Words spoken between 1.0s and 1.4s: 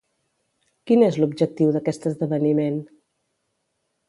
és